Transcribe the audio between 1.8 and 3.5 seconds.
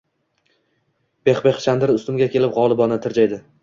ustimga kelib, g‘olibona tirjaydi: